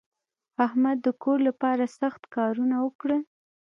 احمد 0.65 0.97
د 1.05 1.07
کور 1.23 1.37
لپاره 1.47 1.85
سخت 1.99 2.21
کارونه 2.35 2.75
وکړل. 2.85 3.21